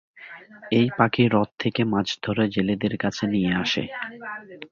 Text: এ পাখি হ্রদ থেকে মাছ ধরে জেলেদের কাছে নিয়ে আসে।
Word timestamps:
এ 0.71 0.91
পাখি 0.97 1.23
হ্রদ 1.27 1.49
থেকে 1.61 1.81
মাছ 1.91 2.07
ধরে 2.25 2.43
জেলেদের 2.55 2.93
কাছে 3.03 3.23
নিয়ে 3.33 3.51
আসে। 3.63 3.83